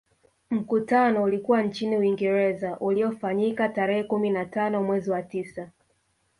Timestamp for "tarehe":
3.69-4.03